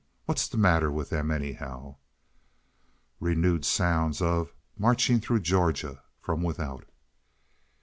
[0.25, 1.97] What's the matter with them, anyhow?"
[3.19, 6.85] Renewed sounds of "Marching Through Georgia" from without.